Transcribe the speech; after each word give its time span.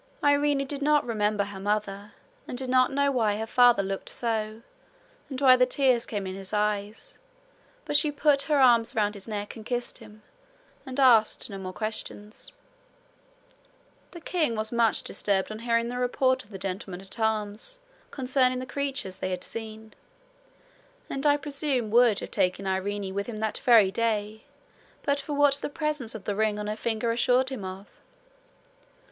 Irene 0.23 0.65
did 0.65 0.81
not 0.81 1.05
remember 1.05 1.43
her 1.43 1.59
mother 1.59 2.13
and 2.47 2.57
did 2.57 2.71
not 2.71 2.91
know 2.91 3.11
why 3.11 3.35
her 3.37 3.45
father 3.45 3.83
looked 3.83 4.09
so, 4.09 4.63
and 5.29 5.39
why 5.39 5.55
the 5.55 5.67
tears 5.67 6.07
came 6.07 6.25
in 6.25 6.33
his 6.33 6.53
eyes; 6.53 7.19
but 7.85 7.95
she 7.95 8.11
put 8.11 8.41
her 8.49 8.59
arms 8.59 8.95
round 8.95 9.13
his 9.13 9.27
neck 9.27 9.55
and 9.55 9.63
kissed 9.63 9.99
him, 9.99 10.23
and 10.87 10.99
asked 10.99 11.51
no 11.51 11.59
more 11.59 11.71
questions. 11.71 12.51
The 14.09 14.21
king 14.21 14.55
was 14.55 14.71
much 14.71 15.03
disturbed 15.03 15.51
on 15.51 15.59
hearing 15.59 15.87
the 15.87 15.99
report 15.99 16.43
of 16.43 16.49
the 16.49 16.57
gentlemen 16.57 16.99
at 17.01 17.19
arms 17.19 17.77
concerning 18.09 18.57
the 18.57 18.65
creatures 18.65 19.17
they 19.17 19.29
had 19.29 19.43
seen; 19.43 19.93
and 21.11 21.27
I 21.27 21.37
presume 21.37 21.91
would 21.91 22.21
have 22.21 22.31
taken 22.31 22.65
Irene 22.65 23.13
with 23.13 23.27
him 23.27 23.37
that 23.37 23.59
very 23.59 23.91
day, 23.91 24.45
but 25.03 25.19
for 25.19 25.33
what 25.33 25.59
the 25.61 25.69
presence 25.69 26.15
of 26.15 26.23
the 26.23 26.33
ring 26.35 26.57
on 26.57 26.65
her 26.65 26.75
finger 26.75 27.11
assured 27.11 27.49
him 27.49 27.63
of. 27.63 27.85